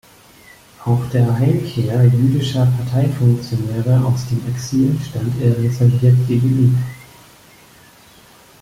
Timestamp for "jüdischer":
2.05-2.65